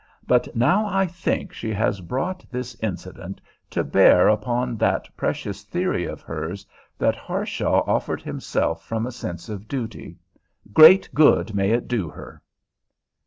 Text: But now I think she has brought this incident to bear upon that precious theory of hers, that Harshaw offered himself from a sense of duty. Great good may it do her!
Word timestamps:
But 0.25 0.55
now 0.55 0.87
I 0.87 1.05
think 1.05 1.53
she 1.53 1.71
has 1.73 2.01
brought 2.01 2.43
this 2.49 2.73
incident 2.81 3.39
to 3.69 3.83
bear 3.83 4.29
upon 4.29 4.75
that 4.77 5.07
precious 5.15 5.61
theory 5.61 6.05
of 6.05 6.21
hers, 6.23 6.65
that 6.97 7.15
Harshaw 7.15 7.83
offered 7.85 8.23
himself 8.23 8.83
from 8.83 9.05
a 9.05 9.11
sense 9.11 9.47
of 9.47 9.67
duty. 9.67 10.17
Great 10.73 11.07
good 11.13 11.53
may 11.53 11.69
it 11.69 11.87
do 11.87 12.09
her! 12.09 12.41